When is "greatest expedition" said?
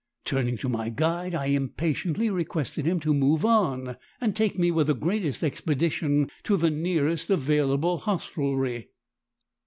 4.95-6.27